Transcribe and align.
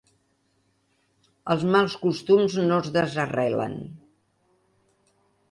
Els 1.55 1.65
mals 1.75 1.97
costums 2.07 2.57
no 2.71 2.81
es 2.85 2.89
desarrelen. 2.97 3.79